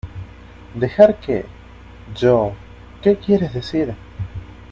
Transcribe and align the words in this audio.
¿Dejar 0.73 1.19
qué? 1.19 1.45
Yo...¿ 2.15 2.53
qué 3.03 3.17
quieres 3.17 3.53
decir? 3.53 3.93